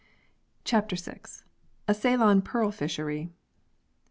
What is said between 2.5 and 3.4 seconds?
FISHERY.